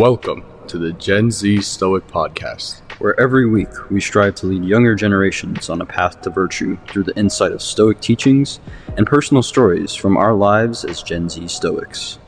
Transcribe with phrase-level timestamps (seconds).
[0.00, 2.80] Welcome to the Gen Z Stoic Podcast.
[3.00, 7.02] where every week we strive to lead younger generations on a path to virtue through
[7.02, 8.60] the insight of Stoic teachings
[8.96, 12.18] and personal stories from our lives as Gen Z Stoics.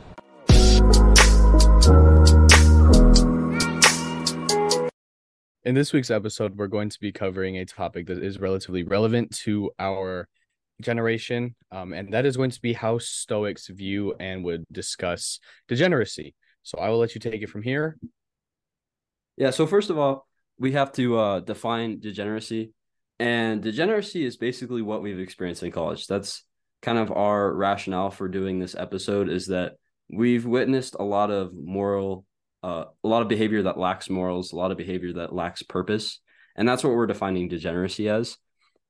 [5.63, 9.35] In this week's episode, we're going to be covering a topic that is relatively relevant
[9.37, 10.27] to our
[10.79, 16.35] generation, um, and that is going to be how Stoics view and would discuss degeneracy.
[16.63, 17.97] So I will let you take it from here.
[19.37, 20.27] Yeah, so first of all,
[20.57, 22.71] we have to uh, define degeneracy.
[23.19, 26.07] And degeneracy is basically what we've experienced in college.
[26.07, 26.43] That's
[26.81, 29.73] kind of our rationale for doing this episode is that
[30.09, 32.25] we've witnessed a lot of moral,
[32.63, 36.19] uh, a lot of behavior that lacks morals, a lot of behavior that lacks purpose.
[36.55, 38.37] And that's what we're defining degeneracy as.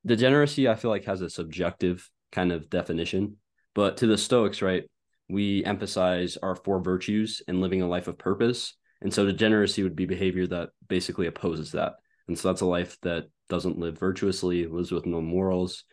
[0.05, 3.37] Degeneracy, I feel like, has a subjective kind of definition.
[3.73, 4.83] But to the Stoics, right,
[5.29, 8.75] we emphasize our four virtues and living a life of purpose.
[9.01, 11.93] And so degeneracy would be behavior that basically opposes that.
[12.27, 15.83] And so that's a life that doesn't live virtuously, lives with no morals,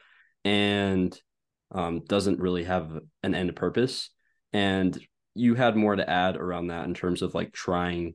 [0.45, 1.19] and
[1.73, 4.11] um, doesn't really have an end purpose.
[4.53, 4.99] And
[5.35, 8.15] you had more to add around that in terms of like trying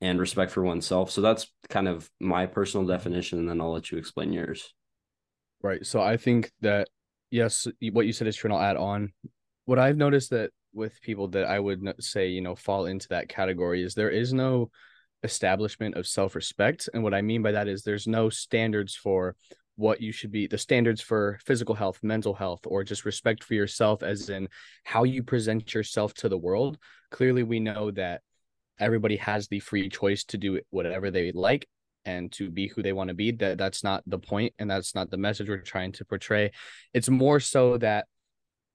[0.00, 1.10] and respect for oneself.
[1.10, 3.38] So that's kind of my personal definition.
[3.38, 4.72] And then I'll let you explain yours.
[5.62, 5.84] Right.
[5.84, 6.88] So I think that
[7.30, 8.48] yes, what you said is true.
[8.50, 9.12] And I'll add on.
[9.64, 13.28] What I've noticed that with people that I would say, you know, fall into that
[13.28, 14.70] category is there is no
[15.22, 16.88] establishment of self-respect.
[16.92, 19.36] And what I mean by that is there's no standards for
[19.76, 23.54] what you should be the standards for physical health, mental health, or just respect for
[23.54, 24.48] yourself, as in
[24.84, 26.78] how you present yourself to the world.
[27.10, 28.20] Clearly, we know that
[28.78, 31.66] everybody has the free choice to do whatever they like
[32.04, 34.94] and to be who they want to be that that's not the point and that's
[34.94, 36.50] not the message we're trying to portray
[36.92, 38.06] it's more so that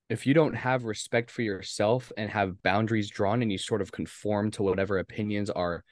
[0.09, 3.91] if you don't have respect for yourself and have boundaries drawn and you sort of
[3.91, 5.83] conform to whatever opinions are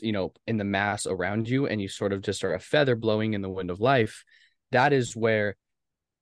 [0.00, 2.96] you know in the mass around you and you sort of just are a feather
[2.96, 4.24] blowing in the wind of life
[4.72, 5.56] that is where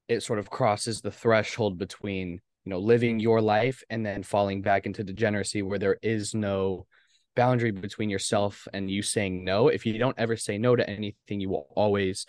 [0.09, 4.60] it sort of crosses the threshold between you know living your life and then falling
[4.60, 6.87] back into degeneracy where there is no
[7.34, 9.69] boundary between yourself and you saying no.
[9.69, 12.27] If you don't ever say no to anything you will always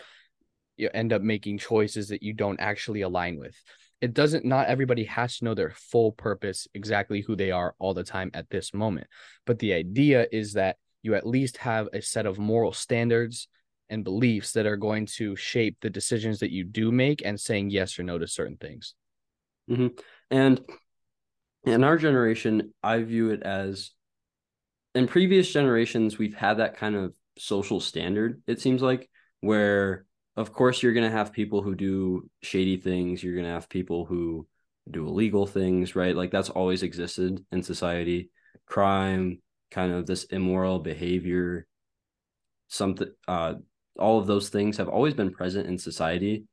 [0.78, 3.56] you end up making choices that you don't actually align with
[4.06, 7.96] it doesn't not everybody has to know their full purpose exactly who they are all
[7.96, 9.08] the time at this moment.
[9.48, 13.48] But the idea is that you at least have a set of moral standards
[13.90, 17.72] and beliefs that are going to shape the decisions that you do make and saying
[17.72, 18.94] yes or no to certain things.
[19.68, 19.88] Hmm
[20.30, 20.62] And
[21.64, 23.90] in our generation, I view it as
[24.94, 30.54] in previous generations, we've had that kind of social standard, it seems like, where of
[30.54, 34.06] course you're going to have people who do shady things, you're going to have people
[34.06, 34.48] who
[34.90, 36.16] do illegal things, right?
[36.16, 38.30] Like that's always existed in society.
[38.66, 39.42] Crime,
[39.72, 41.66] kind of this immoral behavior,
[42.68, 43.56] something, uh,
[43.98, 46.46] all of those things have always been present in society.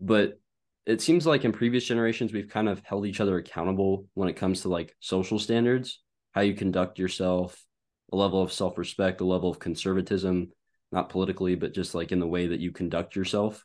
[0.00, 0.38] But
[0.86, 4.36] it seems like in previous generations we've kind of held each other accountable when it
[4.36, 6.00] comes to like social standards
[6.32, 7.64] how you conduct yourself
[8.12, 10.50] a level of self-respect a level of conservatism
[10.92, 13.64] not politically but just like in the way that you conduct yourself.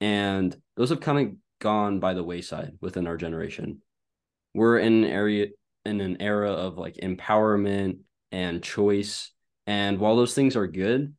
[0.00, 3.82] And those have kind of gone by the wayside within our generation.
[4.54, 5.48] We're in an area
[5.84, 8.00] in an era of like empowerment
[8.32, 9.32] and choice.
[9.66, 11.14] And while those things are good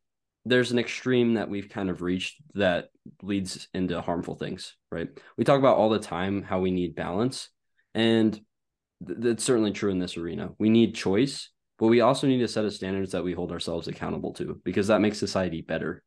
[0.46, 2.90] there's an extreme that we've kind of reached that
[3.22, 5.10] leads into harmful things, right?
[5.38, 7.50] We talk about all the time how we need balance,
[7.94, 10.50] and th- that's certainly true in this arena.
[10.58, 11.50] We need choice,
[11.82, 14.88] but we also need a set of standards that we hold ourselves accountable to because
[14.88, 16.02] that makes society better.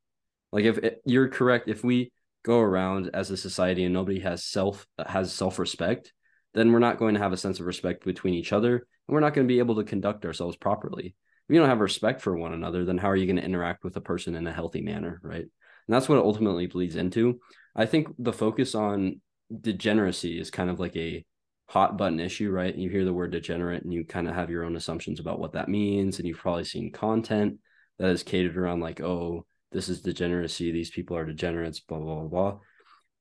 [0.53, 2.13] Like if it, you're correct, if we
[2.45, 6.15] go around as a society and nobody has self has self respect,
[6.55, 9.21] then we're not going to have a sense of respect between each other, and we're
[9.21, 11.15] not going to be able to conduct ourselves properly
[11.49, 13.85] if you don't have respect for one another, then how are you going to interact
[13.85, 15.43] with a person in a healthy manner, right?
[15.43, 15.51] And
[15.89, 17.41] that's what it ultimately bleeds into.
[17.77, 19.21] I think the focus on
[19.61, 21.23] degeneracy is kind of like a
[21.67, 22.75] hot button issue, right?
[22.75, 25.53] You hear the word degenerate and you kind of have your own assumptions about what
[25.53, 26.19] that means.
[26.19, 27.59] And you've probably seen content
[27.99, 30.71] that is catered around like, oh, this is degeneracy.
[30.73, 32.59] These people are degenerates, blah, blah, blah, blah.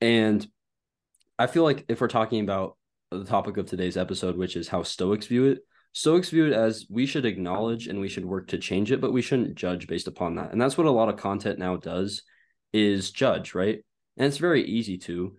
[0.02, 0.46] And
[1.40, 2.78] I feel like if we're talking about
[3.12, 5.60] the topic of today's episode, which is how Stoics view it,
[5.94, 9.14] Stoics view it as we should acknowledge and we should work to change it, but
[9.14, 10.52] we shouldn't judge based upon that.
[10.52, 12.24] And that's what a lot of content now does
[12.74, 13.84] is judge, right?
[14.18, 15.38] And it's very easy to.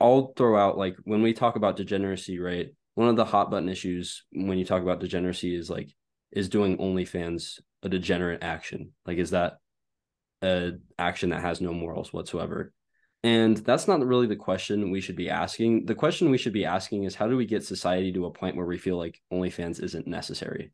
[0.00, 2.68] I'll, throw out like when we talk about degeneracy, right?
[2.94, 5.94] One of the hot button issues when you talk about degeneracy is like,
[6.32, 8.92] is doing OnlyFans a degenerate action?
[9.06, 9.58] Like, is that
[10.42, 12.72] a action that has no morals whatsoever?
[13.22, 15.86] And that's not really the question we should be asking.
[15.86, 18.56] The question we should be asking is how do we get society to a point
[18.56, 20.72] where we feel like OnlyFans isn't necessary?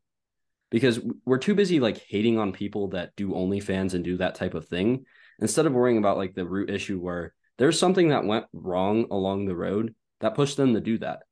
[0.75, 4.55] because we're too busy like hating on people that do OnlyFans and do that type
[4.55, 5.05] of thing
[5.39, 9.47] instead of worrying about like the root issue where there's something that went wrong along
[9.47, 11.23] the road that pushed them to do that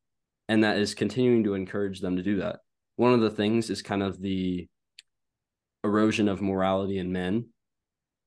[0.48, 2.60] and that is continuing to encourage them to do that.
[2.96, 4.68] One of the things is kind of the
[5.84, 7.46] erosion of morality in men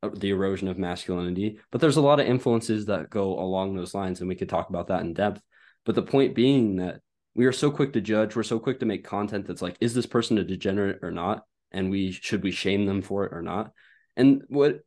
[0.03, 3.93] uh, the erosion of masculinity but there's a lot of influences that go along those
[3.93, 5.41] lines and we could talk about that in depth.
[5.85, 6.99] But the point being that
[7.35, 9.93] we are so quick to judge we're so quick to make content that's like is
[9.93, 11.43] this person a degenerate or not?
[11.71, 13.71] And we should we shame them for it or not?
[14.17, 14.79] And what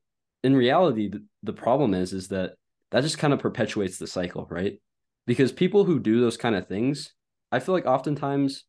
[0.43, 2.55] in reality the, the problem is is that
[2.91, 4.81] that just kind of perpetuates the cycle right?
[5.27, 7.13] Because people who do those kind of things
[7.51, 8.65] i feel like oftentimes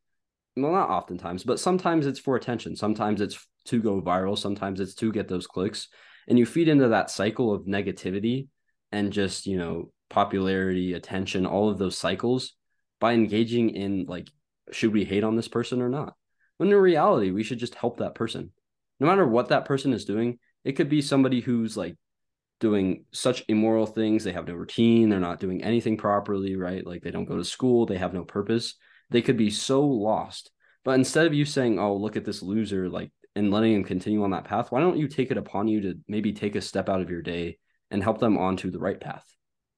[0.55, 2.75] well not oftentimes but sometimes it's for attention.
[2.75, 4.37] Sometimes it's to go viral.
[4.37, 5.87] Sometimes it's to get those clicks.
[6.27, 8.47] And you feed into that cycle of negativity
[8.91, 12.53] and just you know popularity attention all of those cycles
[12.99, 14.27] by engaging in like
[14.71, 16.15] should we hate on this person or not?
[16.57, 18.51] When in reality we should just help that person.
[18.99, 21.95] No matter what that person is doing it could be somebody who's like
[22.59, 24.23] doing such immoral things.
[24.23, 25.09] They have no routine.
[25.09, 26.85] They're not doing anything properly right?
[26.85, 27.85] Like they don't go to school.
[27.85, 28.75] They have no purpose.
[29.09, 30.51] They could be so lost.
[30.83, 34.23] But instead of you saying oh look at this loser like and letting them continue
[34.23, 36.89] on that path why don't you take it upon you to maybe take a step
[36.89, 37.57] out of your day
[37.91, 39.25] and help them onto the right path?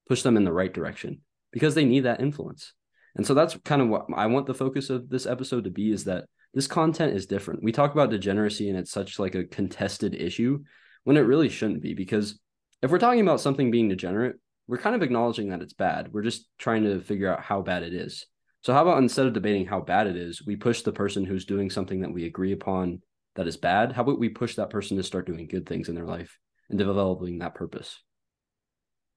[0.08, 1.20] Push them in the right direction
[1.52, 2.72] because they need that influence.
[3.14, 5.92] And so that's kind of what I want the focus of this episode to be
[5.92, 6.24] is that
[6.54, 7.62] this content is different.
[7.62, 10.62] We talk about degeneracy and it's such like a contested issue
[11.04, 12.38] when it really shouldn't be because
[12.82, 14.36] if we're talking about something being degenerate,
[14.66, 16.12] we're kind of acknowledging that it's bad.
[16.12, 18.26] We're just trying to figure out how bad it is.
[18.62, 21.44] So how about instead of debating how bad it is, we push the person who's
[21.44, 23.02] doing something that we agree upon
[23.34, 23.92] that is bad.
[23.92, 26.38] How about we push that person to start doing good things in their life
[26.68, 27.98] and developing that purpose?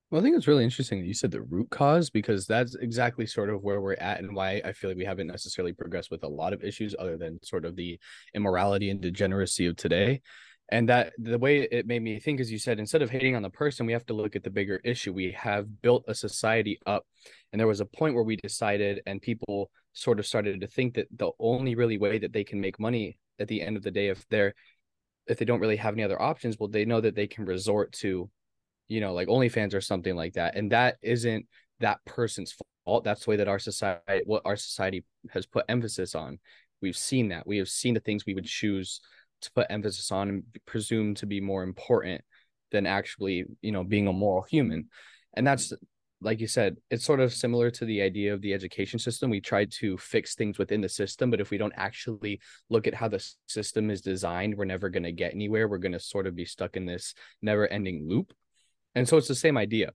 [0.10, 3.26] Well, I think it's really interesting that you said the root cause because that's exactly
[3.26, 6.24] sort of where we're at and why I feel like we haven't necessarily progressed with
[6.24, 8.00] a lot of issues other than sort of the
[8.34, 10.22] immorality and degeneracy of today.
[10.70, 13.44] And that the way it made me think, as you said, instead of hating on
[13.44, 15.14] the person, we have to look at the bigger issue.
[15.14, 17.06] We have built a society up,
[17.52, 20.96] and there was a point where we decided, and people sort of started to think
[20.96, 23.92] that the only really way that they can make money at the end of the
[23.92, 24.54] day, if they're
[25.28, 27.92] if they don't really have any other options, well, they know that they can resort
[27.92, 28.30] to
[28.88, 30.56] you know, like OnlyFans or something like that.
[30.56, 31.46] And that isn't
[31.80, 33.04] that person's fault.
[33.04, 36.40] That's the way that our society, what our society has put emphasis on.
[36.82, 37.48] We've seen that.
[37.48, 39.02] We have seen the things we would choose
[39.46, 42.22] to put emphasis on and presume to be more important
[42.72, 44.90] than actually, you know, being a moral human.
[45.36, 45.74] And that's
[46.22, 49.30] like you said, it's sort of similar to the idea of the education system.
[49.30, 52.40] We try to fix things within the system, but if we don't actually
[52.70, 55.68] look at how the system is designed, we're never going to get anywhere.
[55.68, 58.34] We're going to sort of be stuck in this never ending loop.
[58.96, 59.92] And so it's the same idea.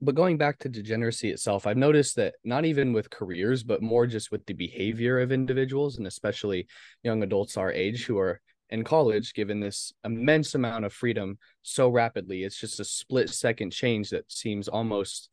[0.00, 4.06] But going back to degeneracy itself, I've noticed that not even with careers, but more
[4.06, 6.66] just with the behavior of individuals and especially
[7.02, 8.40] young adults our age who are
[8.72, 12.42] in college given this immense amount of freedom so rapidly.
[12.42, 15.28] It's just a split second change that seems almost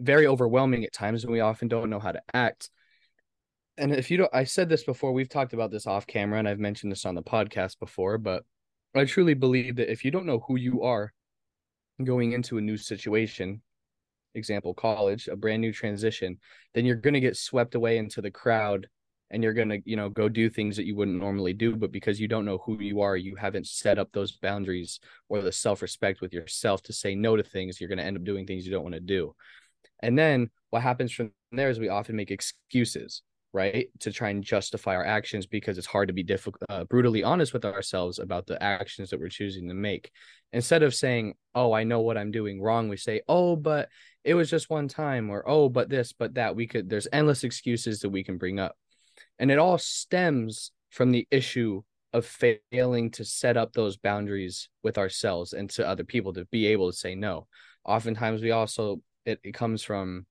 [0.00, 2.70] very overwhelming at times and we often don't know how to act.
[3.78, 6.48] And if you don't I said this before, we've talked about this off camera and
[6.48, 8.44] I've mentioned this on the podcast before, but
[8.96, 11.12] I truly believe that if you don't know who you are
[12.02, 13.62] going into a new situation
[14.34, 16.38] example college a brand new transition
[16.72, 18.86] then you're going to get swept away into the crowd
[19.30, 21.92] and you're going to you know go do things that you wouldn't normally do but
[21.92, 25.52] because you don't know who you are you haven't set up those boundaries or the
[25.52, 28.66] self-respect with yourself to say no to things you're going to end up doing things
[28.66, 29.34] you don't want to do.
[30.02, 33.22] And then what happens from there is we often make excuses
[33.52, 37.24] right to try and justify our actions because it's hard to be difficult uh, brutally
[37.24, 40.12] honest with ourselves about the actions that we're choosing to make.
[40.52, 43.88] Instead of saying oh i know what i'm doing wrong we say oh but
[44.22, 46.54] it was just one time or oh but this but that.
[46.54, 48.76] We could there's endless excuses that we can bring up
[49.40, 51.82] and it all stems from the issue
[52.12, 56.66] of failing to set up those boundaries with ourselves and to other people to be
[56.66, 57.46] able to say no.
[57.84, 60.26] Oftentimes we also it, it comes from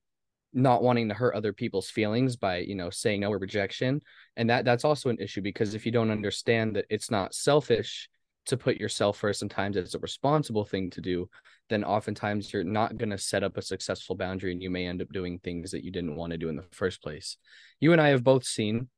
[0.52, 4.00] not wanting to hurt other people's feelings by you know saying no or rejection.
[4.36, 8.08] And that that's also an issue because if you don't understand that it's not selfish
[8.46, 11.28] to put yourself first sometimes it's a responsible thing to do
[11.68, 15.02] then oftentimes you're not going to set up a successful boundary and you may end
[15.02, 17.36] up doing things that you didn't want to do in the first place.
[17.80, 18.88] You and i have both seen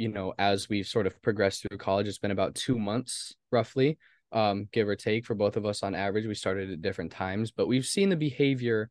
[0.00, 3.98] you know as we've sort of progressed through college it's been about two months roughly
[4.32, 7.50] um give or take for both of us on average we started at different times
[7.50, 8.90] but we've seen the behavior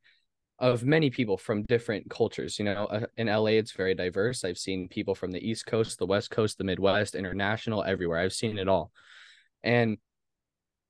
[0.59, 2.59] of many people from different cultures.
[2.59, 4.43] You know, uh, in LA, it's very diverse.
[4.43, 8.19] I've seen people from the East Coast, the West Coast, the Midwest, international, everywhere.
[8.19, 8.91] I've seen it all.
[9.63, 9.97] And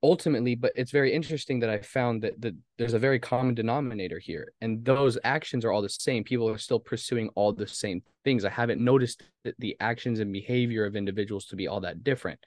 [0.02, 4.18] ultimately but it's very interesting that i found that, that there's a very common denominator
[4.18, 6.24] here and those actions are all the same.
[6.24, 8.46] People are still pursuing all the same things.
[8.46, 12.40] I haven't noticed that the actions and behavior of individuals to be all that different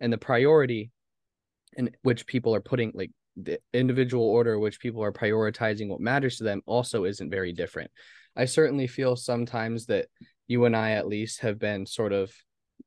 [0.00, 0.90] and the priority
[1.76, 6.38] in which people are putting like the individual order which people are prioritizing what matters
[6.38, 7.90] to them also isn't very different.
[8.36, 10.06] I certainly feel sometimes that
[10.46, 12.32] you and i at least have been sort of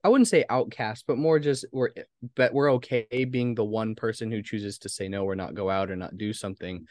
[0.04, 1.92] I wouldn't say outcast, but more just we're
[2.36, 5.70] but we're okay being the one person who chooses to say no or not go
[5.70, 6.86] out or not do something.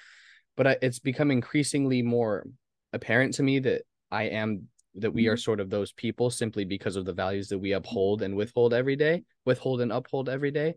[0.56, 2.46] But I, it's become increasingly more
[2.92, 5.40] apparent to me that I am that we are mm-hmm.
[5.40, 8.96] sort of those people simply because of the values that we uphold and withhold every
[8.96, 10.74] day, withhold and uphold every day.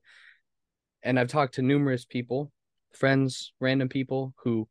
[1.01, 2.51] And I've talked to numerous people,
[2.93, 4.67] friends, random people who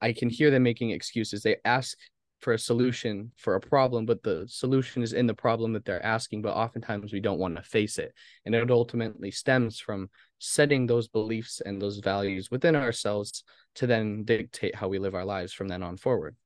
[0.00, 1.42] I can hear them making excuses.
[1.42, 1.96] They ask
[2.40, 6.04] for a solution for a problem, but the solution is in the problem that they're
[6.04, 6.42] asking.
[6.42, 8.14] But oftentimes we don't want to face it.
[8.44, 13.42] And it ultimately stems from setting those beliefs and those values within ourselves
[13.76, 16.36] to then dictate how we live our lives from then on forward.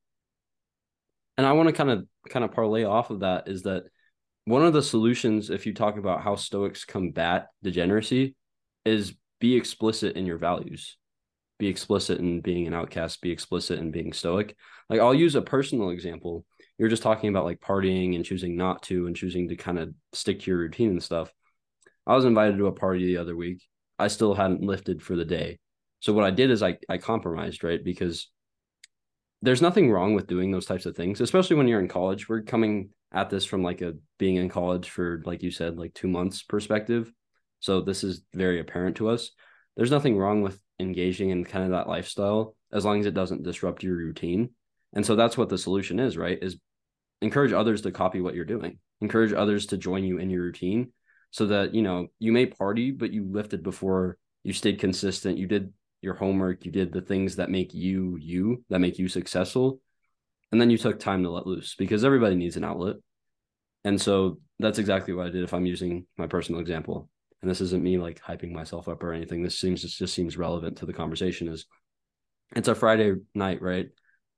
[1.36, 3.84] And I want to kind of kind of parlay off of that is that
[4.44, 8.34] one of the solutions, if you talk about how Stoics combat degeneracy,
[8.84, 10.96] is be explicit in your values
[11.62, 14.56] be explicit in being an outcast, be explicit in being stoic.
[14.90, 16.44] Like I'll use a personal example.
[16.76, 19.94] You're just talking about like partying and choosing not to and choosing to kind of
[20.12, 21.32] stick to your routine and stuff.
[22.04, 23.62] I was invited to a party the other week.
[23.96, 25.60] I still hadn't lifted for the day.
[26.00, 27.82] So what I did is I I compromised, right?
[27.82, 28.28] Because
[29.40, 32.28] there's nothing wrong with doing those types of things, especially when you're in college.
[32.28, 35.94] We're coming at this from like a being in college for like you said like
[35.94, 37.12] 2 months perspective.
[37.60, 39.30] So this is very apparent to us.
[39.76, 43.42] There's nothing wrong with engaging in kind of that lifestyle as long as it doesn't
[43.42, 44.50] disrupt your routine.
[44.92, 46.38] And so that's what the solution is, right?
[46.40, 46.56] Is
[47.20, 48.78] encourage others to copy what you're doing.
[49.00, 50.92] Encourage others to join you in your routine
[51.30, 55.46] so that, you know, you may party, but you lifted before, you stayed consistent, you
[55.46, 55.72] did
[56.02, 59.80] your homework, you did the things that make you you, that make you successful.
[60.50, 62.96] And then you took time to let loose because everybody needs an outlet.
[63.84, 67.08] And so that's exactly what I did if I'm using my personal example
[67.42, 69.42] and this isn't me like hyping myself up or anything.
[69.42, 71.48] This seems this just seems relevant to the conversation.
[71.48, 71.66] Is
[72.54, 73.88] it's a Friday night, right?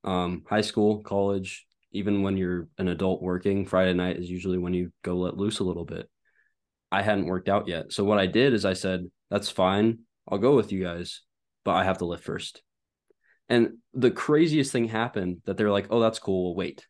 [0.02, 4.74] Um, high school, college, even when you're an adult working, Friday night is usually when
[4.74, 6.08] you go let loose a little bit.
[6.90, 10.00] I hadn't worked out yet, so what I did is I said, "That's fine.
[10.26, 11.22] I'll go with you guys,
[11.64, 12.62] but I have to lift first.
[13.50, 16.44] And the craziest thing happened that they're like, "Oh, that's cool.
[16.44, 16.86] We'll wait."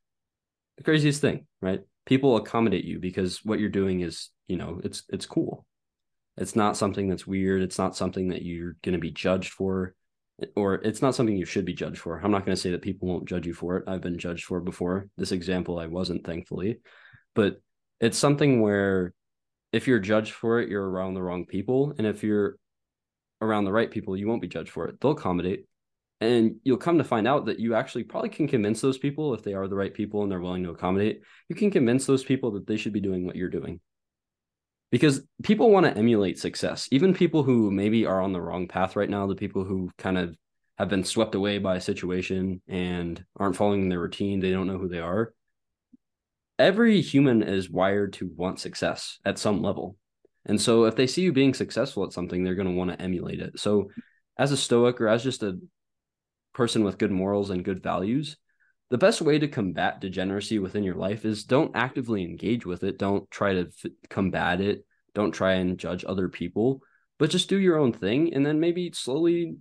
[0.77, 1.81] The craziest thing, right?
[2.07, 5.67] People accommodate you because what you're doing is, you know, it's it's cool
[6.37, 7.63] it's not something that's weird.
[7.63, 9.95] It's not something that you're going to be judged for,
[10.57, 12.19] or it's not something you should be judged for.
[12.19, 13.85] I'm not going to say that people won't judge you for it.
[13.87, 15.09] I've been judged for before.
[15.17, 16.81] This example, I wasn't, thankfully.
[17.35, 17.61] But
[18.01, 19.15] it's something where
[19.73, 21.95] if you're judged for it, you're around the wrong people.
[21.99, 22.57] And if you're
[23.41, 25.01] around the right people, you won't be judged for it.
[25.01, 25.67] They'll accommodate.
[26.21, 29.43] And you'll come to find out that you actually probably can convince those people, if
[29.43, 32.53] they are the right people and they're willing to accommodate, you can convince those people
[32.53, 33.81] that they should be doing what you're doing
[34.95, 36.87] because people want to emulate success.
[36.93, 40.17] Even people who maybe are on the wrong path right now, the people who kind
[40.17, 40.37] of
[40.79, 44.79] have been swept away by a situation and aren't following their routine, they don't know
[44.79, 45.35] who they are.
[46.61, 49.97] Every human is wired to want success at some level.
[50.47, 53.03] And so if they see you being successful at something, they're going to want to
[53.03, 53.59] emulate it.
[53.59, 53.91] So
[54.39, 55.59] as a stoic or as just a
[56.53, 58.37] person with good morals and good values,
[58.95, 62.97] the best way to combat degeneracy within your life is don't actively engage with it.
[62.97, 64.87] Don't try to f- combat it.
[65.17, 66.81] Don't try and judge other people,
[67.19, 68.33] but just do your own thing.
[68.33, 69.57] And then maybe slowly,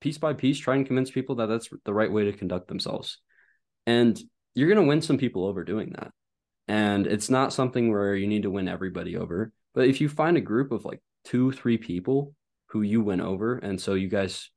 [0.00, 3.18] piece by piece, try and convince people that that's the right way to conduct themselves.
[3.88, 4.16] And
[4.54, 6.12] you're going to win some people over doing that.
[6.68, 9.50] And it's not something where you need to win everybody over.
[9.74, 13.58] But if you find a group of like two, three people who you win over,
[13.58, 14.48] and so you guys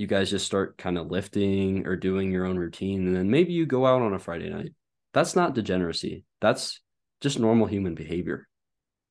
[0.00, 3.52] you guys just start kind of lifting or doing your own routine and then maybe
[3.52, 4.72] you go out on a Friday night.
[5.12, 6.24] That's not degeneracy.
[6.40, 6.80] That's
[7.20, 8.48] just normal human behavior.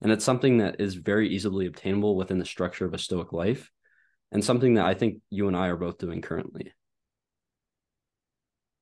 [0.02, 3.70] And it's something that is very easily obtainable within the structure of a stoic life
[4.32, 6.74] and something that I think you and I are both doing currently.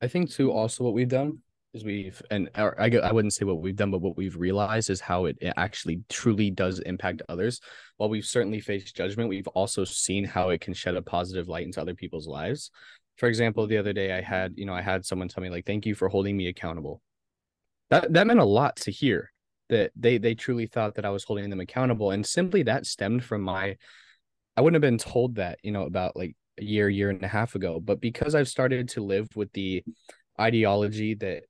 [0.01, 1.39] I think too also what we've done
[1.77, 4.89] is we've and I go, I wouldn't say what we've done, but what we've realized
[4.89, 7.61] is how it, it actually truly does impact others.
[7.97, 11.65] While we've certainly faced judgment, we've also seen how it can shed a positive light
[11.65, 12.71] into other people's lives.
[13.17, 15.65] For example, the other day I had you know I had someone tell me like,
[15.65, 17.01] "Thank you for holding me accountable."
[17.89, 19.31] That that meant a lot to hear.
[19.69, 23.23] That they they truly thought that I was holding them accountable, and simply that stemmed
[23.23, 23.77] from my.
[24.55, 27.27] I wouldn't have been told that you know about like a year year and a
[27.27, 29.83] half ago, but because I've started to live with the
[30.39, 31.43] ideology that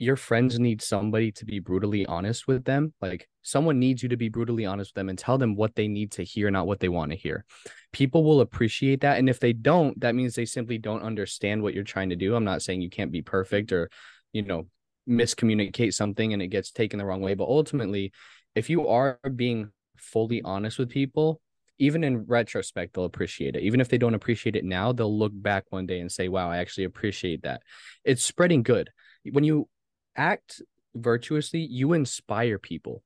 [0.00, 2.94] your friends need somebody to be brutally honest with them.
[3.02, 5.88] Like someone needs you to be brutally honest with them and tell them what they
[5.88, 7.44] need to hear, not what they want to hear.
[7.92, 9.18] People will appreciate that.
[9.18, 12.34] And if they don't, that means they simply don't understand what you're trying to do.
[12.34, 13.90] I'm not saying you can't be perfect or,
[14.32, 14.68] you know,
[15.06, 17.34] miscommunicate something and it gets taken the wrong way.
[17.34, 18.10] But ultimately,
[18.54, 21.42] if you are being fully honest with people,
[21.78, 23.64] even in retrospect, they'll appreciate it.
[23.64, 26.50] Even if they don't appreciate it now, they'll look back one day and say, wow,
[26.50, 27.62] I actually appreciate that.
[28.02, 28.88] It's spreading good.
[29.30, 29.68] When you
[30.16, 30.62] act
[30.94, 33.02] virtuously, you inspire people.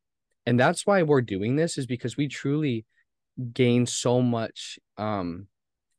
[0.46, 2.84] And that's why we're doing this, is because we truly
[3.52, 5.46] gain so much um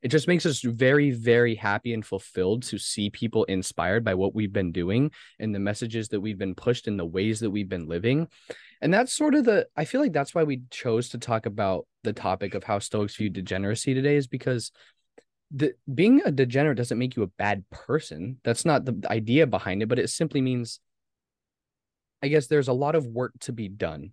[0.01, 4.33] it just makes us very very happy and fulfilled to see people inspired by what
[4.33, 7.69] we've been doing and the messages that we've been pushed and the ways that we've
[7.69, 8.27] been living
[8.81, 11.85] and that's sort of the i feel like that's why we chose to talk about
[12.03, 14.71] the topic of how stoics view degeneracy today is because
[15.51, 19.81] the being a degenerate doesn't make you a bad person that's not the idea behind
[19.81, 20.79] it but it simply means
[22.22, 24.12] i guess there's a lot of work to be done.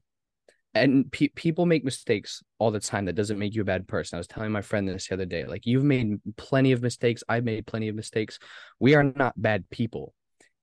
[0.75, 4.17] And pe- people make mistakes all the time that doesn't make you a bad person.
[4.17, 7.23] I was telling my friend this the other day like you've made plenty of mistakes.
[7.29, 8.39] I've made plenty of mistakes.
[8.81, 10.15] We are not bad people.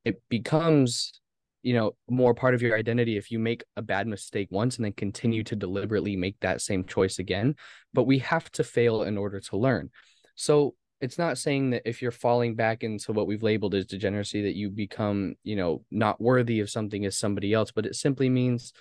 [0.06, 1.14] It becomes
[1.62, 4.86] you know more part of your identity if you make a bad mistake once and
[4.86, 7.56] then continue to deliberately make that same choice again.
[7.94, 9.92] But we have to fail in order to learn.
[10.34, 14.44] So it's not saying that if you're falling back into what we've labeled as degeneracy
[14.44, 18.30] that you become you know not worthy of something as somebody else but it simply
[18.30, 18.74] means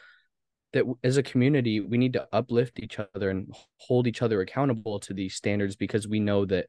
[0.73, 4.99] that as a community we need to uplift each other and hold each other accountable
[4.99, 6.67] to these standards because we know that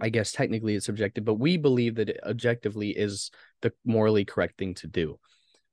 [0.00, 3.30] i guess technically it's subjective but we believe that it objectively is
[3.62, 5.18] the morally correct thing to do.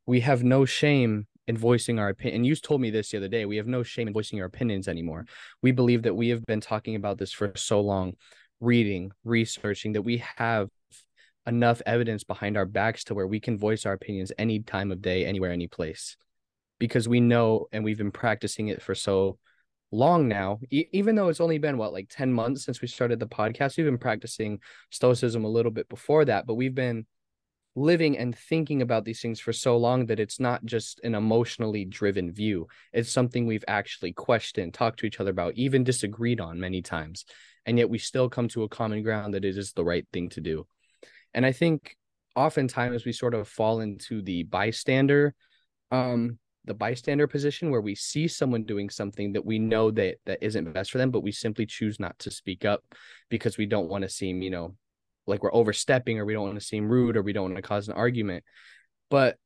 [0.06, 3.28] We have no shame in voicing our opinion and you told me this the other
[3.28, 5.26] day we have no shame in voicing our opinions anymore.
[5.62, 8.14] We believe that we have been talking about this for so long
[8.64, 10.70] reading researching that we have
[11.46, 15.02] enough evidence behind our backs to where we can voice our opinions any time of
[15.02, 16.16] day anywhere any place.
[16.80, 19.38] Because we know and we've been practicing it for so
[19.92, 23.20] long now e- even though it's only been what like 10 months since we started
[23.20, 27.06] the podcast we've been practicing stoicism a little bit before that but we've been
[27.76, 31.86] living and thinking about these things for so long that it's not just an emotionally
[31.86, 32.68] driven view.
[32.92, 37.26] It's something we've actually questioned talked to each other about even disagreed on many times
[37.66, 40.30] and yet we still come to a common ground that it is the right thing
[40.30, 40.66] to do.
[41.34, 41.96] And i think
[42.36, 45.36] oftentimes we sort of fall into the bystander
[45.92, 50.40] um the bystander position where we see someone doing something that we know that that
[50.42, 52.84] isn't best for them but we simply choose not to speak up
[53.30, 54.76] because we don't want to seem you know
[55.26, 57.62] like we're overstepping or we don't want to seem rude or we don't want to
[57.62, 58.44] cause an argument.
[59.10, 59.38] But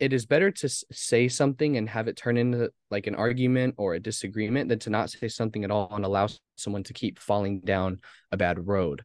[0.00, 3.94] it is better to say something and have it turn into like an argument or
[3.94, 7.60] a disagreement than to not say something at all and allow someone to keep falling
[7.60, 8.00] down
[8.32, 9.04] a bad road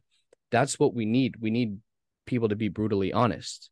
[0.50, 1.78] that's what we need we need
[2.26, 3.70] people to be brutally honest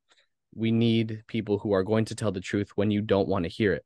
[0.55, 3.49] we need people who are going to tell the truth when you don't want to
[3.49, 3.85] hear it.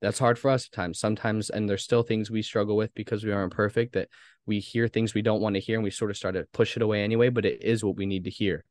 [0.00, 0.98] That's hard for us at times.
[0.98, 4.08] Sometimes, and there's still things we struggle with because we aren't perfect, that
[4.46, 6.76] we hear things we don't want to hear and we sort of start to push
[6.76, 8.64] it away anyway, but it is what we need to hear.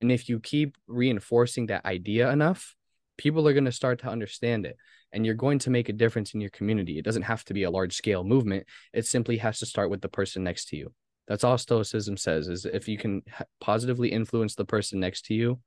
[0.00, 2.74] And if you keep reinforcing that idea enough,
[3.16, 4.76] people are going to start to understand it
[5.12, 6.98] and you're going to make a difference in your community.
[6.98, 10.00] It doesn't have to be a large scale movement, it simply has to start with
[10.00, 10.92] the person next to you.
[11.28, 13.22] That's all Stoicism says is if you can
[13.60, 15.60] positively influence the person next to you,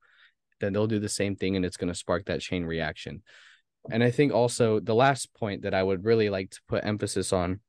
[0.60, 3.22] then they'll do the same thing and it's going to spark that chain reaction.
[3.90, 7.32] And I think also the last point that I would really like to put emphasis
[7.32, 7.60] on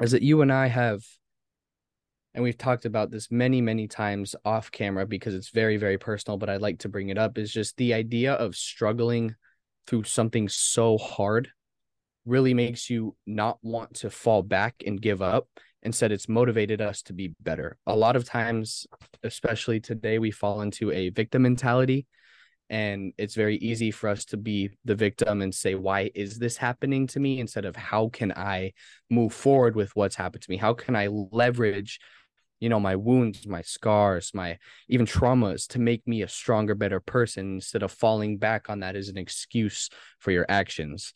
[0.00, 1.02] is that you and I have,
[2.34, 6.38] and we've talked about this many, many times off camera because it's very, very personal,
[6.38, 9.34] but I'd like to bring it up is just the idea of struggling
[9.86, 11.48] through something so hard
[12.26, 15.48] really makes you not want to fall back and give up
[15.82, 17.78] Instead, it's motivated us to be better.
[17.86, 18.86] A lot of times,
[19.22, 22.06] especially today, we fall into a victim mentality.
[22.68, 26.56] And it's very easy for us to be the victim and say, why is this
[26.56, 27.40] happening to me?
[27.40, 28.74] Instead of how can I
[29.08, 30.56] move forward with what's happened to me?
[30.56, 31.98] How can I leverage
[32.60, 37.00] you know my wounds my scars my even traumas to make me a stronger better
[37.00, 41.12] person instead of falling back on that as an excuse for your actions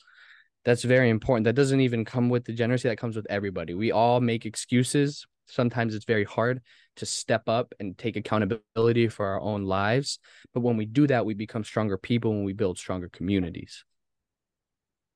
[0.65, 1.45] that's very important.
[1.45, 3.75] That doesn't even come with degeneracy, that comes with everybody.
[3.75, 5.27] We all make excuses.
[5.47, 6.63] Sometimes it's very hard
[6.97, 10.19] to step up and take accountability for our own lives.
[10.55, 13.85] But when we do that, we become stronger people and we build stronger communities.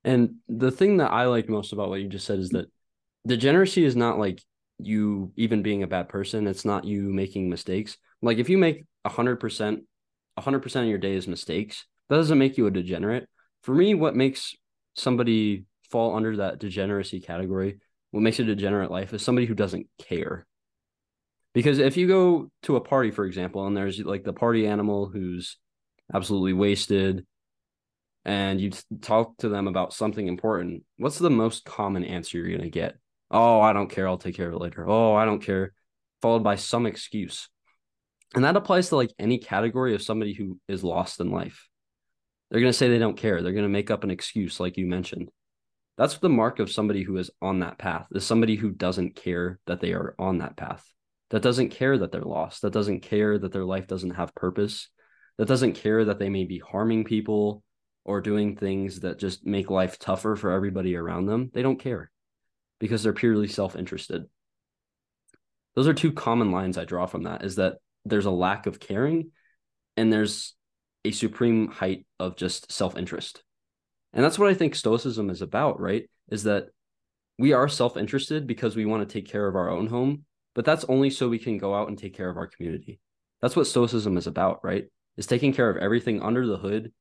[0.05, 2.71] And the thing that I like most about what you just said is that
[3.27, 4.43] degeneracy is not like
[4.79, 6.47] you even being a bad person.
[6.47, 7.97] It's not you making mistakes.
[8.23, 9.81] Like if you make a hundred percent,
[10.37, 13.29] a hundred percent of your day is mistakes, that doesn't make you a degenerate.
[13.63, 14.55] For me, what makes
[14.95, 19.87] somebody fall under that degeneracy category, what makes a degenerate life is somebody who doesn't
[19.99, 20.47] care.
[21.55, 25.09] Because if you go to a party, for example, and there's like the party animal
[25.09, 25.57] who's
[26.13, 27.27] absolutely wasted,
[28.25, 32.61] and you talk to them about something important, what's the most common answer you're going
[32.61, 32.97] to get?
[33.31, 34.09] Oh, I don't care.
[34.09, 34.89] I'll take care of it later.
[34.89, 35.73] Oh, I don't care.
[36.23, 37.49] Followed by some excuse.
[38.35, 41.69] And that applies to like any category of somebody who is lost in life.
[42.51, 43.43] They're going to say they don't care.
[43.43, 45.31] They're going to make up an excuse, like you mentioned.
[45.97, 49.59] That's the mark of somebody who is on that path, is somebody who doesn't care
[49.67, 50.85] that they are on that path,
[51.31, 54.89] that doesn't care that they're lost, that doesn't care that their life doesn't have purpose,
[55.39, 57.65] that doesn't care that they may be harming people
[58.05, 61.51] or doing things that just make life tougher for everybody around them.
[61.53, 62.11] They don't care
[62.79, 64.25] because they're purely self interested.
[65.75, 68.81] Those are two common lines I draw from that is that there's a lack of
[68.81, 69.31] caring
[69.97, 70.55] and there's
[71.05, 73.43] a supreme height of just self interest.
[74.13, 76.09] And that's what I think Stoicism is about, right?
[76.31, 76.69] Is that
[77.39, 80.65] we are self interested because we want to take care of our own home, but
[80.65, 83.01] that's only so we can go out and take care of our community.
[83.41, 84.87] That's what Stoicism is about, right?
[85.17, 86.93] Is taking care of everything under the hood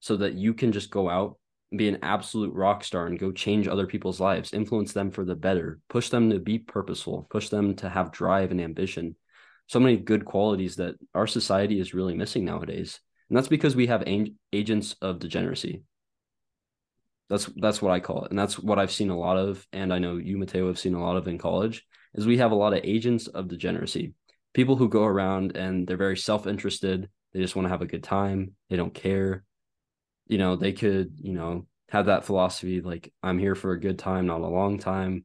[0.00, 1.36] so that you can just go out
[1.76, 5.34] be an absolute rock star and go change other people's lives, influence them for the
[5.34, 9.16] better, push them to be purposeful, push them to have drive and ambition.
[9.68, 13.00] So many good qualities that our society is really missing nowadays.
[13.28, 14.04] And that's because we have
[14.52, 15.82] agents of degeneracy.
[17.28, 18.30] That's that's what I call it.
[18.30, 20.94] And that's what I've seen a lot of and I know you Mateo have seen
[20.94, 21.84] a lot of in college
[22.14, 24.14] is we have a lot of agents of degeneracy.
[24.54, 28.02] People who go around and they're very self-interested, they just want to have a good
[28.02, 29.44] time, they don't care.
[30.26, 33.98] You know, they could, you know, have that philosophy like I'm here for a good
[33.98, 35.24] time, not a long time.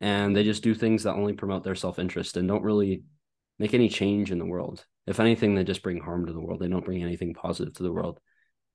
[0.00, 3.02] And they just do things that only promote their self-interest and don't really
[3.58, 4.84] make any change in the world.
[5.06, 6.60] If anything, they just bring harm to the world.
[6.60, 8.18] They don't bring anything positive to the world.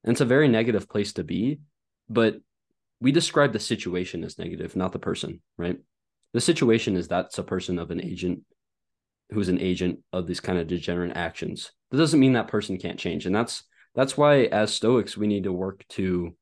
[0.03, 1.59] And it's a very negative place to be,
[2.09, 2.37] but
[3.01, 5.77] we describe the situation as negative, not the person, right?
[6.33, 8.41] The situation is that's a person of an agent
[9.31, 11.71] who's an agent of these kind of degenerate actions.
[11.91, 13.25] That doesn't mean that person can't change.
[13.25, 13.63] And that's
[13.95, 16.35] that's why as Stoics we need to work to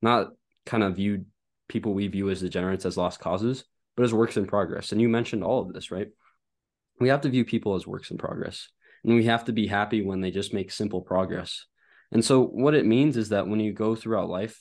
[0.00, 0.28] not
[0.66, 1.24] kind of view
[1.68, 3.64] people we view as degenerates as lost causes,
[3.96, 4.92] but as works in progress.
[4.92, 6.08] And you mentioned all of this, right?
[7.00, 8.68] We have to view people as works in progress.
[9.04, 11.66] And we have to be happy when they just make simple progress.
[12.12, 14.60] And so, what it means is that when you go throughout life,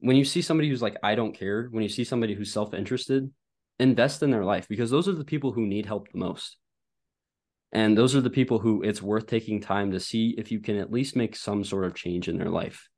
[0.00, 2.74] when you see somebody who's like, I don't care, when you see somebody who's self
[2.74, 3.30] interested,
[3.78, 6.58] invest in their life because those are the people who need help the most.
[7.74, 10.78] And those are the people who it's worth taking time to see if you can
[10.78, 12.88] at least make some sort of change in their life.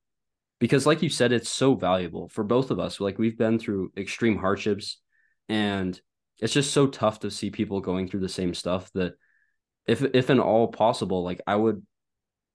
[0.59, 3.01] Because, like you said, it's so valuable for both of us.
[3.01, 5.01] Like, we've been through extreme hardships,
[5.49, 5.99] and
[6.41, 9.15] it's just so tough to see people going through the same stuff that
[9.87, 11.83] if if in all possible like i would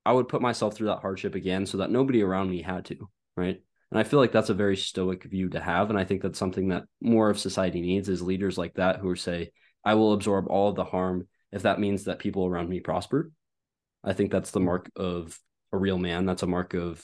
[0.06, 3.10] i would put myself through that hardship again so that nobody around me had to
[3.36, 6.22] right and i feel like that's a very stoic view to have and i think
[6.22, 9.50] that's something that more of society needs is leaders like that who say
[9.84, 13.32] i will absorb all of the harm if that means that people around me prosper
[14.04, 14.66] i think that's the mm.
[14.66, 15.38] mark of
[15.74, 17.04] a real man that's a mark of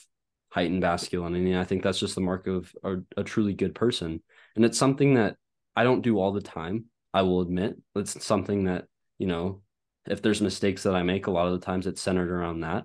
[0.50, 4.22] heightened masculinity and i think that's just the mark of a, a truly good person
[4.56, 5.36] and it's something that
[5.76, 8.86] i don't do all the time i will admit it's something that
[9.18, 9.60] you know
[10.08, 12.84] if there's mistakes that I make, a lot of the times it's centered around that.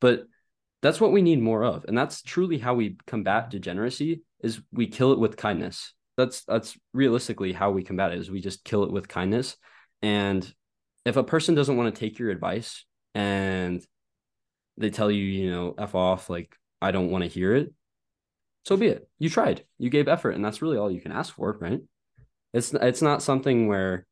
[0.00, 0.24] But
[0.82, 1.84] that's what we need more of.
[1.86, 5.92] And that's truly how we combat degeneracy is we kill it with kindness.
[6.16, 9.56] That's that's realistically how we combat it is we just kill it with kindness.
[10.02, 10.50] And
[11.04, 12.84] if a person doesn't want to take your advice
[13.14, 13.84] and
[14.76, 17.72] they tell you, you know, F off, like I don't want to hear it,
[18.64, 19.08] so be it.
[19.18, 19.64] You tried.
[19.78, 21.80] You gave effort, and that's really all you can ask for, right?
[22.52, 24.06] It's it's not something where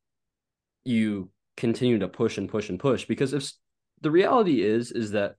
[0.84, 3.52] you continue to push and push and push because if
[4.00, 5.34] the reality is is that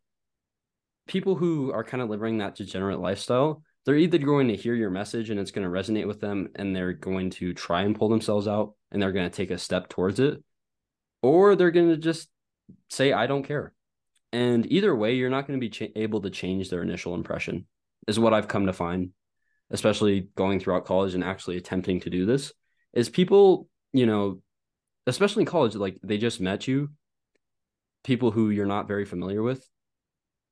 [1.07, 4.89] people who are kind of living that degenerate lifestyle they're either going to hear your
[4.89, 8.09] message and it's going to resonate with them and they're going to try and pull
[8.09, 10.43] themselves out and they're going to take a step towards it
[11.21, 12.29] or they're going to just
[12.89, 13.73] say i don't care
[14.31, 17.65] and either way you're not going to be ch- able to change their initial impression
[18.07, 19.09] is what i've come to find
[19.71, 22.53] especially going throughout college and actually attempting to do this
[22.93, 24.41] is people you know
[25.09, 26.89] especially in college, like they just met you,
[28.03, 29.67] people who you're not very familiar with,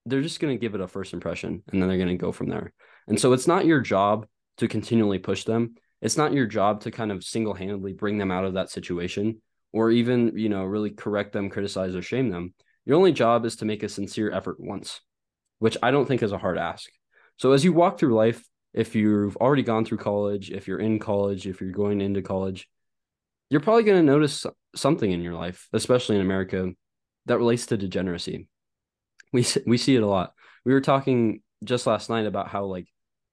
[0.05, 2.31] they're just going to give it a first impression and then they're going to go
[2.31, 2.73] from there.
[3.07, 4.25] And so it's not your job
[4.57, 5.75] to continually push them.
[6.01, 9.41] It's not your job to kind of single handedly bring them out of that situation
[9.73, 12.53] or even, you know, really correct them, criticize, or shame them.
[12.85, 15.01] Your only job is to make a sincere effort once,
[15.59, 16.89] which I don't think is a hard ask.
[17.37, 20.99] So as you walk through life, if you've already gone through college, if you're in
[20.99, 22.67] college, if you're going into college,
[23.49, 26.71] you're probably going to notice something in your life, especially in America,
[27.25, 28.47] that relates to degeneracy.
[29.33, 30.33] We we see it a lot.
[30.65, 32.87] We were talking just last night about how like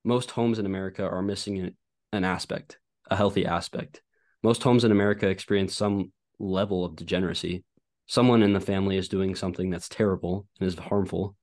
[0.04, 1.74] most homes in America are missing
[2.12, 2.78] an, aspect,
[3.10, 4.02] a healthy aspect.
[4.42, 7.64] Most homes in America experience some level of degeneracy.
[8.06, 11.36] Someone in the family is doing something that's terrible and is harmful.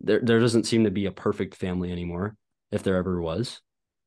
[0.00, 2.36] there there doesn't seem to be a perfect family anymore,
[2.70, 3.60] if there ever was.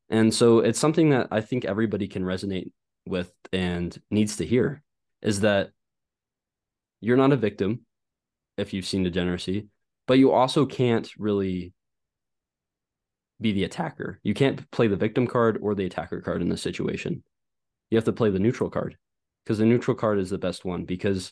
[0.10, 2.72] And so it's something that I think everybody can resonate
[3.06, 4.84] with and needs to hear
[5.22, 5.72] is that
[7.02, 7.86] you're not a victim
[8.58, 9.68] if you've seen degeneracy,
[10.08, 11.74] but you also can't really
[13.40, 14.20] be the attacker.
[14.24, 17.24] You can't play the victim card or the attacker card in this situation.
[17.90, 18.98] You have to play the neutral card
[19.48, 21.32] because the neutral card is the best one because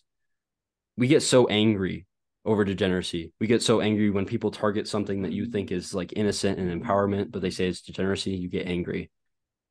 [0.96, 2.08] we get so angry
[2.46, 3.34] over degeneracy.
[3.42, 5.52] We get so angry when people target something that you mm-hmm.
[5.52, 9.12] think is like innocent and empowerment, but they say it's degeneracy, you get angry.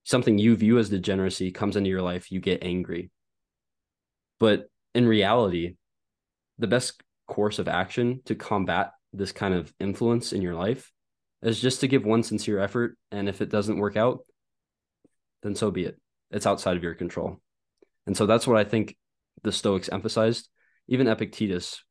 [0.02, 3.11] Something you view as degeneracy comes into your life, you get angry.
[4.38, 5.76] But in reality,
[6.59, 10.92] the best course of action to combat this kind of influence in your life
[11.40, 12.98] is just to give one sincere effort.
[13.11, 14.20] And if it doesn't work out,
[15.42, 15.98] then so be it.
[16.30, 17.40] It's outside of your control.
[18.06, 18.96] And so that's what I think
[19.42, 20.48] the Stoics emphasized.
[20.88, 21.82] Even Epictetus,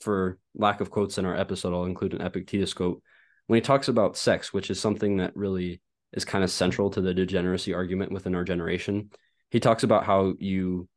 [0.00, 3.02] for lack of quotes in our episode, I'll include an Epictetus quote.
[3.46, 7.00] When he talks about sex, which is something that really is kind of central to
[7.00, 9.10] the degeneracy argument within our generation,
[9.50, 10.88] he talks about how you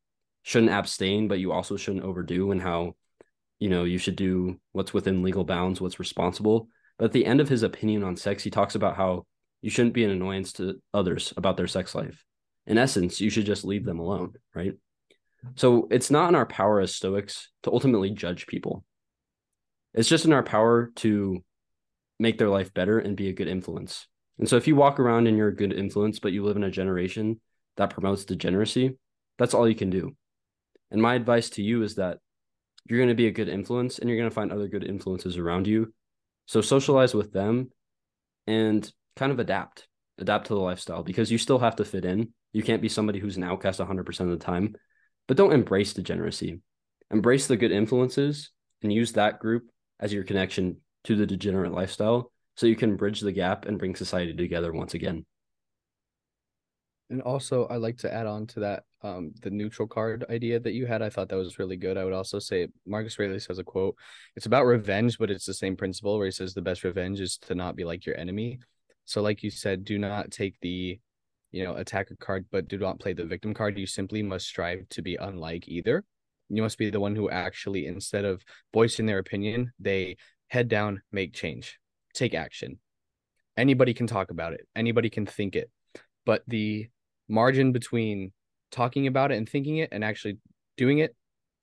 [0.44, 2.96] shouldn't abstain, but you also shouldn't overdo, and how
[3.60, 6.68] you know you should do what's within legal bounds, what's responsible.
[6.98, 9.26] But at the end of his opinion on sex, he talks about how
[9.62, 12.24] you shouldn't be an annoyance to others about their sex life.
[12.66, 14.74] In essence, you should just leave them alone, right?
[15.56, 18.86] So it's not in our power as Stoics to ultimately judge people.
[19.94, 21.44] It's just in our power to
[22.20, 24.08] make their life better and be a good influence.
[24.40, 26.64] And so if you walk around and you're a good influence, but you live in
[26.64, 27.40] a generation
[27.78, 28.98] that promotes degeneracy,
[29.38, 30.16] that's all you can do.
[30.92, 32.20] And my advice to you is that
[32.86, 35.38] you're going to be a good influence and you're going to find other good influences
[35.38, 35.94] around you.
[36.46, 37.70] So socialize with them
[38.48, 42.34] and kind of adapt, adapt to the lifestyle because you still have to fit in.
[42.52, 44.76] You can't be somebody who's an outcast 100% of the time,
[45.28, 46.60] but don't embrace degeneracy.
[47.12, 52.32] Embrace the good influences and use that group as your connection to the degenerate lifestyle
[52.56, 55.26] so you can bridge the gap and bring society together once again.
[57.10, 60.74] And also, I like to add on to that um, the neutral card idea that
[60.74, 61.02] you had.
[61.02, 61.98] I thought that was really good.
[61.98, 63.96] I would also say Marcus Aurelius has a quote.
[64.36, 67.38] It's about revenge, but it's the same principle where he says the best revenge is
[67.40, 68.60] to not be like your enemy.
[69.06, 71.00] So, like you said, do not take the
[71.52, 73.78] you know attacker card, but do not play the victim card.
[73.78, 76.04] You simply must strive to be unlike either.
[76.50, 81.02] You must be the one who actually, instead of voicing their opinion, they head down,
[81.12, 81.80] make change,
[82.14, 82.80] take action.
[83.58, 85.70] Anybody can talk about it, anybody can think it,
[86.26, 86.88] but the
[87.28, 88.32] margin between
[88.72, 90.38] talking about it and thinking it and actually
[90.78, 91.16] doing it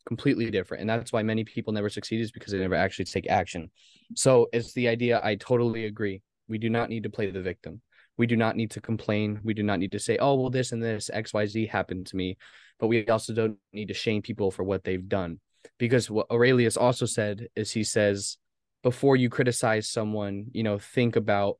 [0.06, 3.28] completely different and that's why many people never succeed is because they never actually take
[3.28, 3.70] action
[4.14, 7.80] so it's the idea i totally agree we do not need to play the victim
[8.18, 10.72] we do not need to complain we do not need to say oh well this
[10.72, 12.36] and this xyz happened to me
[12.78, 15.40] but we also don't need to shame people for what they've done
[15.78, 18.38] because what Aurelius also said is he says
[18.82, 21.58] before you criticize someone, you know, think about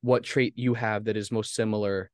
[0.00, 2.10] what trait you have that is most similar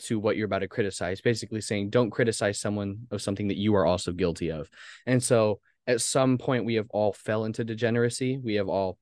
[0.00, 1.20] to what you're about to criticize.
[1.20, 4.68] Basically saying don't criticize someone of something that you are also guilty of.
[5.06, 8.38] And so at some point we have all fell into degeneracy.
[8.38, 8.98] We have all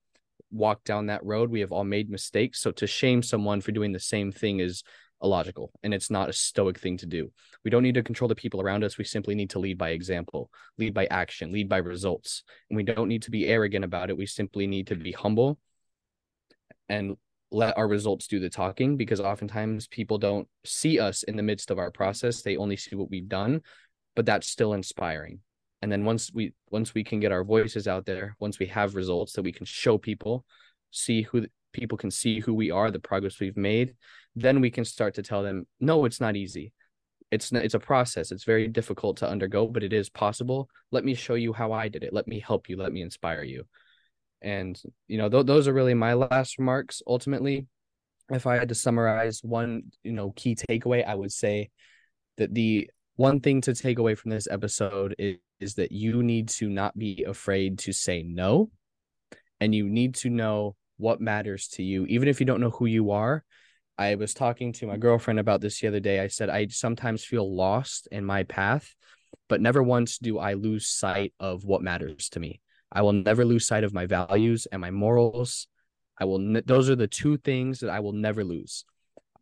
[0.51, 1.51] walked down that road.
[1.51, 2.61] We have all made mistakes.
[2.61, 4.83] So to shame someone for doing the same thing is
[5.23, 7.31] illogical and it's not a stoic thing to do.
[7.65, 8.99] We don't need to control the people around us.
[8.99, 12.43] We simply need to lead by example, lead by action, lead by results.
[12.69, 14.17] And we don't need to be arrogant about it.
[14.17, 15.59] We simply need to be humble
[16.89, 17.17] and
[17.51, 21.71] let our results do the talking because oftentimes people don't see us in the midst
[21.71, 22.43] of our process.
[22.43, 23.63] They only see what we've done,
[24.15, 25.41] but that's still inspiring.
[25.83, 28.95] And then once we once we can get our voices out there, once we have
[28.95, 30.45] results that we can show people,
[30.91, 33.95] see who people can see who we are, the progress we've made,
[34.37, 36.73] then we can start to tell them, no, it's not easy.
[37.31, 38.33] It's it's a process.
[38.33, 40.69] It's very difficult to undergo, but it is possible.
[40.91, 42.13] Let me show you how I did it.
[42.13, 42.77] Let me help you.
[42.77, 43.65] Let me inspire you.
[44.43, 47.03] And you know, th- those are really my last remarks.
[47.07, 47.67] Ultimately,
[48.31, 51.71] if I had to summarize one, you know, key takeaway, I would say
[52.37, 52.91] that the
[53.21, 56.97] one thing to take away from this episode is, is that you need to not
[56.97, 58.71] be afraid to say no
[59.61, 62.87] and you need to know what matters to you even if you don't know who
[62.87, 63.45] you are
[64.01, 66.21] I was talking to my girlfriend about this the other day.
[66.21, 68.95] I said I sometimes feel lost in my path,
[69.47, 72.63] but never once do I lose sight of what matters to me.
[72.91, 75.67] I will never lose sight of my values and my morals.
[76.19, 78.87] I will ne- those are the two things that I will never lose.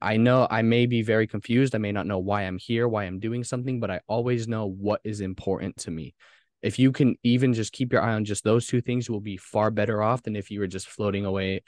[0.01, 1.75] I know I may be very confused.
[1.75, 4.67] I may not know why I'm here, why I'm doing something, but I always know
[4.67, 6.15] what is important to me.
[6.63, 9.21] If you can even just keep your eye on just those two things, you will
[9.21, 11.63] be far better off than if you were just floating away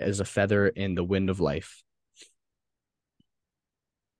[0.00, 1.82] as a feather in the wind of life.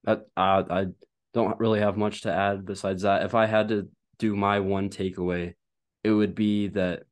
[0.05, 0.87] That uh, I
[1.35, 3.25] don't really have much to add besides that.
[3.25, 3.88] If I had to
[4.19, 5.55] do my one takeaway,
[6.05, 7.05] it would be that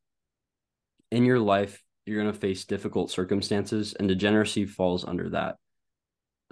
[1.10, 5.56] in your life, you're going to face difficult circumstances, and degeneracy falls under that.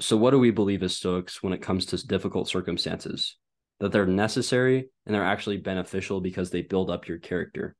[0.00, 3.36] So, what do we believe as Stoics when it comes to difficult circumstances?
[3.80, 7.76] That they're necessary and they're actually beneficial because they build up your character.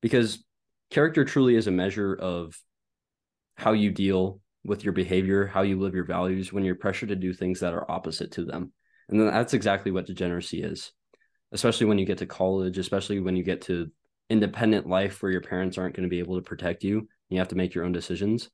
[0.00, 0.44] Because
[0.90, 2.58] character truly is a measure of
[3.56, 7.16] how you deal with your behavior, how you live your values when you're pressured to
[7.16, 8.72] do things that are opposite to them.
[9.08, 10.92] And then that's exactly what degeneracy is,
[11.50, 13.90] especially when you get to college, especially when you get to
[14.30, 17.08] independent life where your parents aren't going to be able to protect you.
[17.28, 18.50] You have to make your own decisions.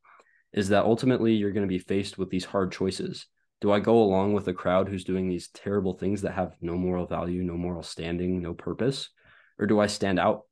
[0.53, 3.27] Is that ultimately you're going to be faced with these hard choices?
[3.61, 6.77] Do I go along with a crowd who's doing these terrible things that have no
[6.77, 9.11] moral value, no moral standing, no purpose?
[9.59, 10.43] Or do I stand out?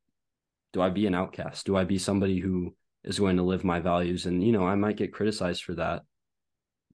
[0.73, 1.67] Do I be an outcast?
[1.67, 2.75] Do I be somebody who
[3.07, 4.27] is going to live my values.
[4.27, 6.03] And, you know, I might get criticized for that,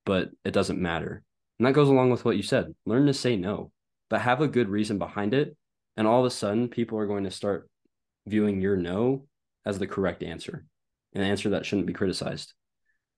[0.04, 1.22] but it doesn't matter.
[1.58, 3.72] And that goes along with what you said learn to say no,
[4.10, 5.56] but have a good reason behind it.
[5.96, 7.68] And all of a sudden, people are going to start
[8.26, 9.26] viewing your no
[9.64, 10.64] as the correct answer,
[11.14, 12.54] an answer that shouldn't be criticized.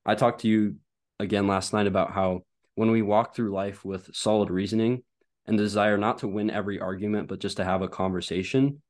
[0.07, 0.77] I talked to you
[1.19, 2.43] again last night about how
[2.75, 5.03] when we walk through life with solid reasoning
[5.47, 8.83] and desire not to win every argument, but just to have a conversation,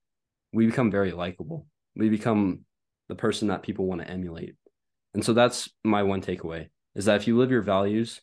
[0.53, 1.67] we become very likable.
[1.97, 2.61] We become
[3.09, 4.55] the person that people want to emulate.
[5.13, 8.21] And so that's my one takeaway is that if you live your values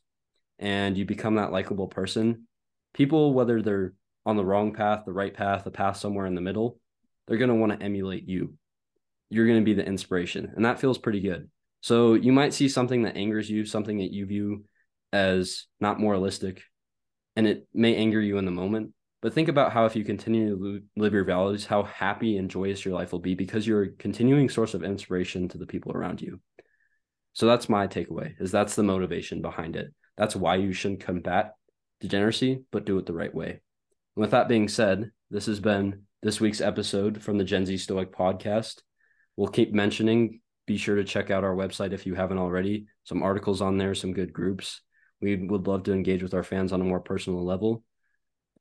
[0.60, 2.48] and you become that likable person,
[2.94, 3.94] people, whether they're
[4.26, 6.80] on the wrong path, the right path, the path somewhere in the middle,
[7.28, 8.54] they're going to want to emulate you.
[9.30, 10.52] You're going to be the inspiration.
[10.56, 11.50] And that feels pretty good.
[11.82, 14.66] So you might see something that angers you, something that you view
[15.12, 16.62] as not moralistic,
[17.36, 18.94] and it may anger you in the moment.
[19.22, 22.84] But think about how if you continue to live your values, how happy and joyous
[22.84, 26.22] your life will be because you're a continuing source of inspiration to the people around
[26.22, 26.40] you.
[27.34, 29.94] So that's my takeaway is that's the motivation behind it.
[30.18, 31.54] That's why you shouldn't combat
[32.00, 33.50] degeneracy, but do it the right way.
[33.50, 37.78] And with that being said, this has been this week's episode from the Gen Z
[37.78, 38.82] Stoic podcast.
[39.38, 42.86] We'll keep mentioning, be sure to check out our website if you haven't already.
[43.04, 44.82] Some articles on there, some good groups.
[45.20, 47.84] We would love to engage with our fans on a more personal level.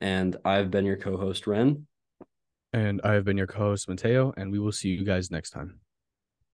[0.01, 1.87] And I've been your co host, Ren.
[2.73, 5.51] And I have been your co host, Mateo, and we will see you guys next
[5.51, 5.79] time.